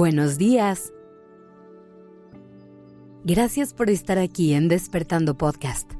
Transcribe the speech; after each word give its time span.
Buenos 0.00 0.38
días. 0.38 0.94
Gracias 3.22 3.74
por 3.74 3.90
estar 3.90 4.16
aquí 4.16 4.54
en 4.54 4.66
Despertando 4.66 5.36
Podcast. 5.36 5.92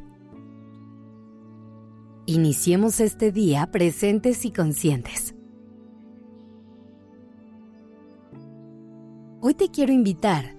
Iniciemos 2.25 2.99
este 3.01 3.31
día 3.31 3.71
presentes 3.71 4.47
y 4.47 4.53
conscientes. 4.53 5.35
Hoy 9.43 9.53
te 9.53 9.69
quiero 9.69 9.93
invitar 9.93 10.55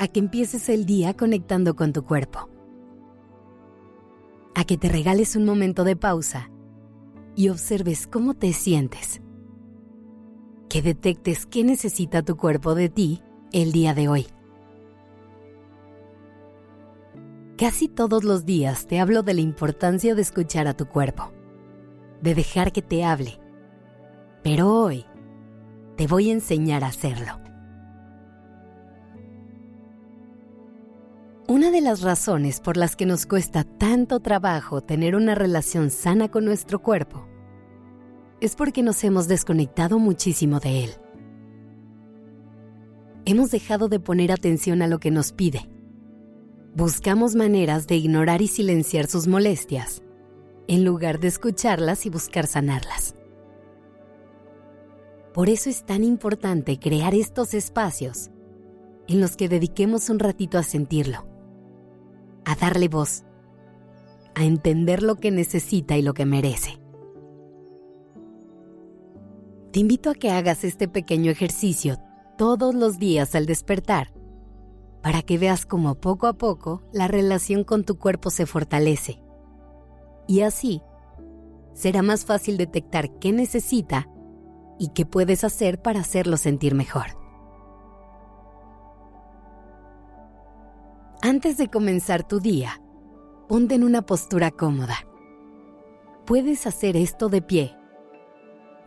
a 0.00 0.08
que 0.08 0.18
empieces 0.18 0.68
el 0.68 0.84
día 0.84 1.14
conectando 1.14 1.76
con 1.76 1.92
tu 1.92 2.04
cuerpo. 2.04 2.48
A 4.56 4.64
que 4.64 4.76
te 4.76 4.88
regales 4.88 5.36
un 5.36 5.44
momento 5.44 5.84
de 5.84 5.94
pausa 5.94 6.50
y 7.36 7.48
observes 7.48 8.08
cómo 8.08 8.34
te 8.34 8.52
sientes 8.52 9.22
que 10.72 10.80
detectes 10.80 11.44
qué 11.44 11.64
necesita 11.64 12.22
tu 12.22 12.38
cuerpo 12.38 12.74
de 12.74 12.88
ti 12.88 13.22
el 13.52 13.72
día 13.72 13.92
de 13.92 14.08
hoy. 14.08 14.26
Casi 17.58 17.88
todos 17.88 18.24
los 18.24 18.46
días 18.46 18.86
te 18.86 18.98
hablo 18.98 19.22
de 19.22 19.34
la 19.34 19.42
importancia 19.42 20.14
de 20.14 20.22
escuchar 20.22 20.66
a 20.66 20.74
tu 20.74 20.86
cuerpo, 20.86 21.30
de 22.22 22.34
dejar 22.34 22.72
que 22.72 22.80
te 22.80 23.04
hable. 23.04 23.38
Pero 24.42 24.72
hoy 24.72 25.04
te 25.98 26.06
voy 26.06 26.30
a 26.30 26.32
enseñar 26.32 26.84
a 26.84 26.86
hacerlo. 26.86 27.38
Una 31.48 31.70
de 31.70 31.82
las 31.82 32.00
razones 32.00 32.62
por 32.62 32.78
las 32.78 32.96
que 32.96 33.04
nos 33.04 33.26
cuesta 33.26 33.64
tanto 33.64 34.20
trabajo 34.20 34.80
tener 34.80 35.16
una 35.16 35.34
relación 35.34 35.90
sana 35.90 36.30
con 36.30 36.46
nuestro 36.46 36.78
cuerpo 36.78 37.28
es 38.42 38.56
porque 38.56 38.82
nos 38.82 39.04
hemos 39.04 39.28
desconectado 39.28 40.00
muchísimo 40.00 40.58
de 40.58 40.82
él. 40.82 40.90
Hemos 43.24 43.52
dejado 43.52 43.88
de 43.88 44.00
poner 44.00 44.32
atención 44.32 44.82
a 44.82 44.88
lo 44.88 44.98
que 44.98 45.12
nos 45.12 45.30
pide. 45.30 45.70
Buscamos 46.74 47.36
maneras 47.36 47.86
de 47.86 47.94
ignorar 47.94 48.42
y 48.42 48.48
silenciar 48.48 49.06
sus 49.06 49.28
molestias, 49.28 50.02
en 50.66 50.84
lugar 50.84 51.20
de 51.20 51.28
escucharlas 51.28 52.04
y 52.04 52.10
buscar 52.10 52.48
sanarlas. 52.48 53.14
Por 55.32 55.48
eso 55.48 55.70
es 55.70 55.86
tan 55.86 56.02
importante 56.02 56.80
crear 56.80 57.14
estos 57.14 57.54
espacios 57.54 58.32
en 59.06 59.20
los 59.20 59.36
que 59.36 59.48
dediquemos 59.48 60.10
un 60.10 60.18
ratito 60.18 60.58
a 60.58 60.64
sentirlo, 60.64 61.28
a 62.44 62.56
darle 62.56 62.88
voz, 62.88 63.22
a 64.34 64.44
entender 64.44 65.04
lo 65.04 65.14
que 65.14 65.30
necesita 65.30 65.96
y 65.96 66.02
lo 66.02 66.12
que 66.12 66.26
merece 66.26 66.81
te 69.72 69.80
invito 69.80 70.10
a 70.10 70.14
que 70.14 70.30
hagas 70.30 70.64
este 70.64 70.86
pequeño 70.86 71.30
ejercicio 71.30 71.96
todos 72.36 72.74
los 72.74 72.98
días 72.98 73.34
al 73.34 73.46
despertar, 73.46 74.12
para 75.02 75.22
que 75.22 75.38
veas 75.38 75.64
cómo 75.64 75.94
poco 75.94 76.26
a 76.26 76.34
poco 76.34 76.82
la 76.92 77.08
relación 77.08 77.64
con 77.64 77.84
tu 77.84 77.98
cuerpo 77.98 78.28
se 78.28 78.44
fortalece. 78.44 79.22
Y 80.28 80.42
así, 80.42 80.82
será 81.72 82.02
más 82.02 82.26
fácil 82.26 82.58
detectar 82.58 83.18
qué 83.18 83.32
necesita 83.32 84.08
y 84.78 84.88
qué 84.88 85.06
puedes 85.06 85.42
hacer 85.42 85.80
para 85.80 86.00
hacerlo 86.00 86.36
sentir 86.36 86.74
mejor. 86.74 87.06
Antes 91.22 91.56
de 91.56 91.68
comenzar 91.68 92.28
tu 92.28 92.40
día, 92.40 92.82
ponte 93.48 93.74
en 93.74 93.84
una 93.84 94.02
postura 94.02 94.50
cómoda. 94.50 94.96
Puedes 96.26 96.66
hacer 96.66 96.96
esto 96.96 97.30
de 97.30 97.40
pie 97.40 97.81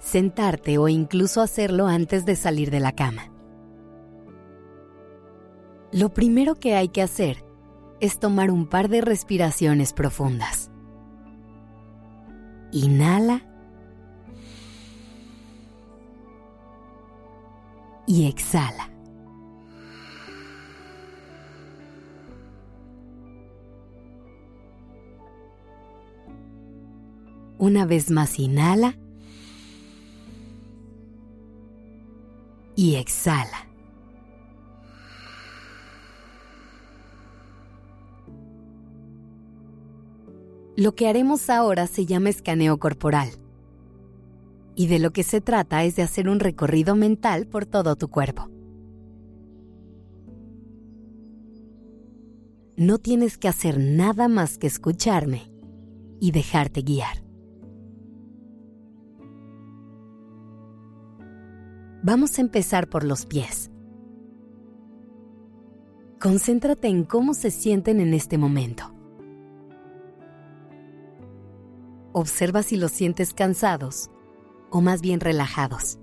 sentarte 0.06 0.78
o 0.78 0.88
incluso 0.88 1.42
hacerlo 1.42 1.88
antes 1.88 2.26
de 2.26 2.36
salir 2.36 2.70
de 2.70 2.80
la 2.80 2.92
cama. 2.92 3.32
Lo 5.92 6.14
primero 6.14 6.56
que 6.56 6.76
hay 6.76 6.90
que 6.90 7.02
hacer 7.02 7.44
es 8.00 8.20
tomar 8.20 8.52
un 8.52 8.68
par 8.68 8.88
de 8.88 9.02
respiraciones 9.02 9.94
profundas. 9.94 10.70
Inhala 12.72 13.42
y 18.06 18.28
exhala. 18.28 18.92
Una 27.58 27.86
vez 27.86 28.12
más 28.12 28.38
inhala 28.38 28.96
y 32.76 32.96
exhala. 32.96 33.68
Lo 40.78 40.94
que 40.94 41.08
haremos 41.08 41.50
ahora 41.50 41.88
se 41.88 42.06
llama 42.06 42.30
escaneo 42.30 42.78
corporal. 42.80 43.30
Y 44.76 44.88
de 44.88 45.00
lo 45.00 45.12
que 45.12 45.24
se 45.24 45.40
trata 45.40 45.86
es 45.86 45.96
de 45.96 46.04
hacer 46.04 46.28
un 46.28 46.42
recorrido 46.42 46.96
mental 46.96 47.48
por 47.48 47.66
todo 47.66 47.96
tu 47.96 48.10
cuerpo. 48.10 48.50
No 52.76 52.98
tienes 52.98 53.38
que 53.38 53.48
hacer 53.48 53.80
nada 53.80 54.28
más 54.28 54.58
que 54.58 54.68
escucharme 54.68 55.50
y 56.20 56.32
dejarte 56.32 56.82
guiar. 56.82 57.25
Vamos 62.08 62.38
a 62.38 62.42
empezar 62.42 62.88
por 62.88 63.04
los 63.04 63.26
pies. 63.26 63.72
Concéntrate 66.22 66.88
en 66.88 67.04
cómo 67.04 67.34
se 67.34 67.50
sienten 67.50 68.00
en 68.00 68.14
este 68.14 68.38
momento. 68.38 68.94
Observa 72.14 72.62
si 72.62 72.78
los 72.78 72.92
sientes 72.92 73.34
cansados 73.34 74.12
o 74.70 74.82
más 74.82 75.02
bien 75.02 75.20
relajados. 75.20 75.98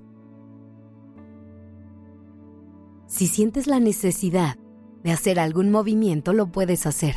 Si 3.07 3.29
sientes 3.29 3.69
la 3.69 3.79
necesidad 3.79 4.57
de 5.05 5.13
hacer 5.13 5.39
algún 5.39 5.71
movimiento, 5.71 6.33
lo 6.33 6.51
puedes 6.51 6.85
hacer. 6.85 7.15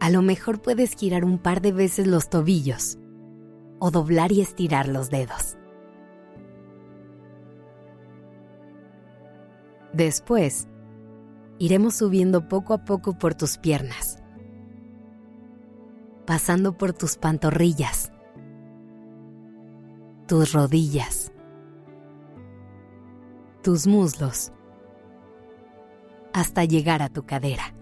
A 0.00 0.10
lo 0.10 0.22
mejor 0.22 0.60
puedes 0.60 0.96
girar 0.96 1.24
un 1.24 1.38
par 1.38 1.62
de 1.62 1.70
veces 1.70 2.08
los 2.08 2.28
tobillos 2.28 2.98
o 3.78 3.92
doblar 3.92 4.32
y 4.32 4.40
estirar 4.40 4.88
los 4.88 5.08
dedos. 5.08 5.56
Después, 9.92 10.68
iremos 11.58 11.96
subiendo 11.96 12.48
poco 12.48 12.72
a 12.72 12.84
poco 12.84 13.18
por 13.18 13.34
tus 13.34 13.58
piernas, 13.58 14.18
pasando 16.26 16.78
por 16.78 16.94
tus 16.94 17.16
pantorrillas, 17.16 18.10
tus 20.26 20.52
rodillas, 20.52 21.32
tus 23.62 23.86
muslos, 23.86 24.52
hasta 26.32 26.64
llegar 26.64 27.02
a 27.02 27.10
tu 27.10 27.24
cadera. 27.26 27.74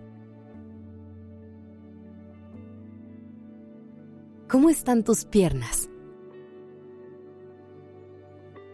¿Cómo 4.48 4.68
están 4.68 5.04
tus 5.04 5.24
piernas? 5.24 5.88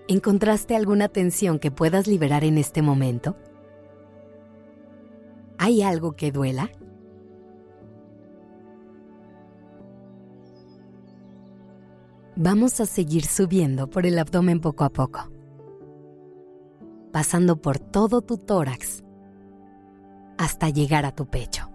¿Encontraste 0.09 0.77
alguna 0.77 1.09
tensión 1.09 1.59
que 1.59 1.73
puedas 1.73 2.07
liberar 2.07 2.45
en 2.45 2.59
este 2.59 2.81
momento? 2.81 3.37
¿Hay 5.59 5.83
algo 5.83 6.13
que 6.13 6.31
duela? 6.31 6.71
Vamos 12.37 12.81
a 12.81 12.87
seguir 12.87 13.25
subiendo 13.25 13.91
por 13.91 14.07
el 14.07 14.19
abdomen 14.19 14.61
poco 14.61 14.85
a 14.85 14.91
poco, 14.91 15.31
pasando 17.11 17.61
por 17.61 17.81
todo 17.81 18.21
tu 18.21 18.39
tórax 18.39 19.03
hasta 20.39 20.69
llegar 20.69 21.05
a 21.05 21.13
tu 21.13 21.27
pecho. 21.27 21.69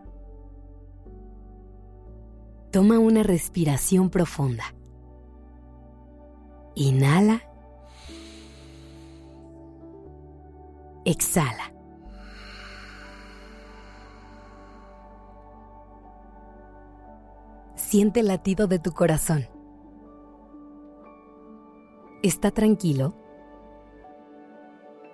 Toma 2.72 3.00
una 3.00 3.24
respiración 3.24 4.10
profunda. 4.10 4.64
Inhala 6.76 7.51
exhala. 11.06 11.74
Siente 17.76 18.22
el 18.22 18.28
latido 18.28 18.68
de 18.68 18.80
tu 18.80 18.92
corazón. 18.94 19.48
¿Está 22.24 22.52
tranquilo? 22.52 23.14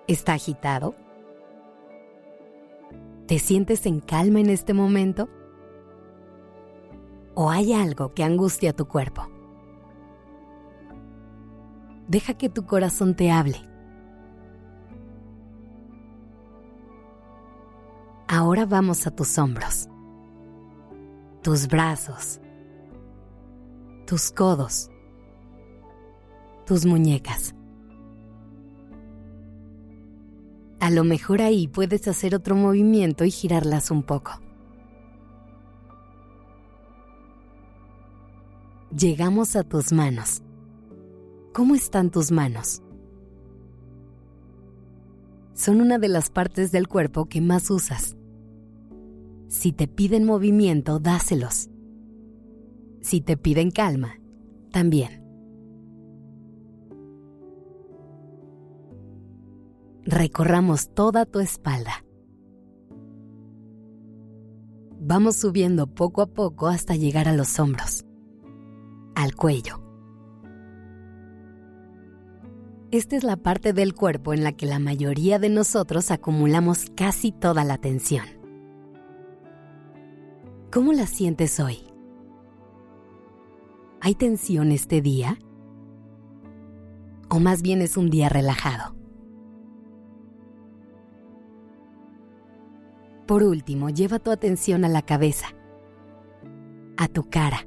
¿Está 0.08 0.34
agitado? 0.34 0.96
¿Te 3.26 3.40
sientes 3.40 3.86
en 3.86 4.00
calma 4.00 4.40
en 4.40 4.50
este 4.50 4.74
momento? 4.74 5.30
¿O 7.36 7.50
hay 7.50 7.74
algo 7.74 8.14
que 8.14 8.24
angustia 8.24 8.74
tu 8.74 8.88
cuerpo? 8.88 9.28
Deja 12.08 12.36
que 12.36 12.50
tu 12.50 12.66
corazón 12.66 13.16
te 13.16 13.32
hable 13.32 13.67
Ahora 18.38 18.68
vamos 18.68 19.08
a 19.08 19.10
tus 19.10 19.40
hombros, 19.40 19.90
tus 21.42 21.68
brazos, 21.68 22.40
tus 24.06 24.30
codos, 24.30 24.92
tus 26.68 26.86
muñecas. 26.86 27.56
A 30.80 30.92
lo 30.92 31.04
mejor 31.04 31.42
ahí 31.42 31.68
puedes 31.68 32.08
hacer 32.08 32.36
otro 32.36 32.56
movimiento 32.56 33.26
y 33.26 33.32
girarlas 33.32 33.90
un 33.90 34.04
poco. 34.04 34.34
Llegamos 38.96 39.56
a 39.56 39.64
tus 39.64 39.92
manos. 39.92 40.44
¿Cómo 41.54 41.74
están 41.74 42.12
tus 42.12 42.32
manos? 42.32 42.84
Son 45.56 45.82
una 45.82 45.98
de 45.98 46.10
las 46.10 46.30
partes 46.30 46.72
del 46.72 46.88
cuerpo 46.88 47.26
que 47.26 47.42
más 47.42 47.72
usas. 47.72 48.17
Si 49.60 49.72
te 49.72 49.88
piden 49.88 50.24
movimiento, 50.24 51.00
dáselos. 51.00 51.72
Si 53.02 53.22
te 53.22 53.38
piden 53.38 53.72
calma, 53.72 54.20
también. 54.72 55.24
Recorramos 60.04 60.94
toda 60.94 61.26
tu 61.26 61.40
espalda. 61.40 62.06
Vamos 65.00 65.38
subiendo 65.38 65.88
poco 65.88 66.22
a 66.22 66.28
poco 66.28 66.68
hasta 66.68 66.96
llegar 66.96 67.28
a 67.28 67.34
los 67.34 67.60
hombros, 67.60 68.06
al 69.16 69.36
cuello. 69.36 69.82
Esta 72.92 73.16
es 73.16 73.24
la 73.24 73.38
parte 73.38 73.74
del 73.74 73.96
cuerpo 73.96 74.36
en 74.36 74.44
la 74.44 74.52
que 74.52 74.68
la 74.68 74.78
mayoría 74.78 75.40
de 75.40 75.50
nosotros 75.50 76.12
acumulamos 76.12 76.92
casi 76.96 77.32
toda 77.32 77.64
la 77.64 77.80
tensión. 77.80 78.37
¿Cómo 80.78 80.94
la 80.94 81.08
sientes 81.08 81.60
hoy? 81.60 81.80
¿Hay 84.00 84.14
tensión 84.14 84.72
este 84.72 85.02
día? 85.02 85.40
¿O 87.30 87.40
más 87.40 87.64
bien 87.64 87.82
es 87.82 87.98
un 87.98 88.12
día 88.12 88.30
relajado? 88.30 88.96
Por 93.26 93.42
último, 93.42 93.90
lleva 93.90 94.20
tu 94.20 94.30
atención 94.30 94.86
a 94.86 94.88
la 94.88 95.02
cabeza, 95.02 95.48
a 96.96 97.08
tu 97.08 97.28
cara. 97.28 97.66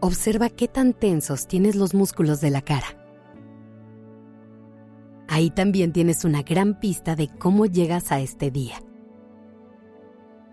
Observa 0.00 0.48
qué 0.48 0.66
tan 0.66 0.94
tensos 0.94 1.46
tienes 1.46 1.76
los 1.76 1.92
músculos 1.92 2.40
de 2.40 2.48
la 2.48 2.62
cara. 2.62 2.86
Ahí 5.28 5.50
también 5.50 5.92
tienes 5.92 6.24
una 6.24 6.40
gran 6.40 6.80
pista 6.80 7.16
de 7.16 7.28
cómo 7.28 7.66
llegas 7.66 8.12
a 8.12 8.20
este 8.20 8.50
día. 8.50 8.80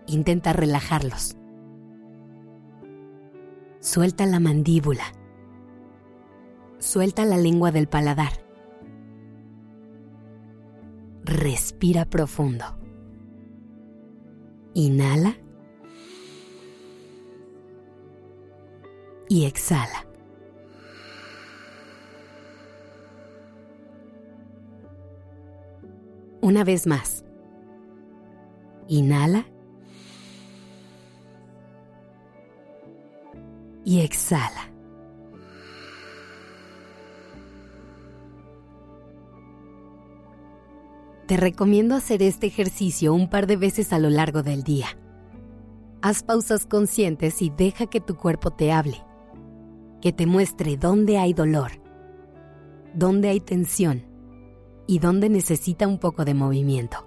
Intenta 0.06 0.52
relajarlos. 0.52 1.36
Suelta 3.80 4.24
la 4.26 4.38
mandíbula. 4.38 5.04
Suelta 6.78 7.24
la 7.24 7.36
lengua 7.36 7.72
del 7.72 7.88
paladar. 7.88 8.32
Respira 11.24 12.04
profundo. 12.04 12.64
Inhala. 14.74 15.36
Y 19.28 19.46
exhala. 19.46 20.06
Una 26.40 26.62
vez 26.62 26.86
más. 26.86 27.24
Inhala. 28.86 29.46
Y 33.86 34.00
exhala. 34.00 34.72
Te 41.28 41.36
recomiendo 41.36 41.94
hacer 41.94 42.20
este 42.20 42.48
ejercicio 42.48 43.14
un 43.14 43.30
par 43.30 43.46
de 43.46 43.56
veces 43.56 43.92
a 43.92 44.00
lo 44.00 44.10
largo 44.10 44.42
del 44.42 44.64
día. 44.64 44.88
Haz 46.02 46.24
pausas 46.24 46.66
conscientes 46.66 47.40
y 47.40 47.50
deja 47.50 47.86
que 47.86 48.00
tu 48.00 48.16
cuerpo 48.16 48.50
te 48.50 48.72
hable, 48.72 49.04
que 50.02 50.12
te 50.12 50.26
muestre 50.26 50.76
dónde 50.76 51.18
hay 51.18 51.32
dolor, 51.32 51.70
dónde 52.92 53.28
hay 53.28 53.38
tensión 53.38 54.04
y 54.88 54.98
dónde 54.98 55.28
necesita 55.28 55.86
un 55.86 55.98
poco 55.98 56.24
de 56.24 56.34
movimiento. 56.34 57.06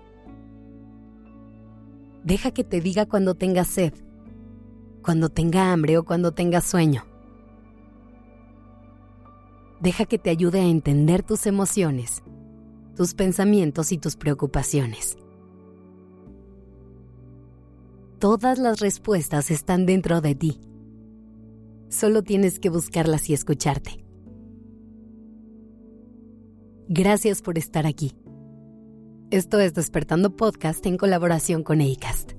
Deja 2.23 2.51
que 2.51 2.63
te 2.63 2.79
diga 2.79 3.05
cuando 3.05 3.35
tengas 3.35 3.67
sed 3.67 3.93
cuando 5.03 5.29
tenga 5.29 5.71
hambre 5.71 5.97
o 5.97 6.03
cuando 6.03 6.33
tenga 6.33 6.61
sueño. 6.61 7.05
Deja 9.81 10.05
que 10.05 10.19
te 10.19 10.29
ayude 10.29 10.59
a 10.59 10.65
entender 10.65 11.23
tus 11.23 11.45
emociones, 11.45 12.21
tus 12.95 13.13
pensamientos 13.13 13.91
y 13.91 13.97
tus 13.97 14.15
preocupaciones. 14.15 15.17
Todas 18.19 18.59
las 18.59 18.81
respuestas 18.81 19.49
están 19.49 19.85
dentro 19.85 20.19
de 20.19 20.35
ti. 20.35 20.59
Solo 21.87 22.21
tienes 22.21 22.59
que 22.59 22.69
buscarlas 22.69 23.29
y 23.29 23.33
escucharte. 23.33 24.03
Gracias 26.89 27.41
por 27.41 27.57
estar 27.57 27.85
aquí. 27.85 28.15
Esto 29.31 29.59
es 29.59 29.73
Despertando 29.73 30.35
Podcast 30.35 30.85
en 30.87 30.97
colaboración 30.97 31.63
con 31.63 31.81
ACAST. 31.81 32.38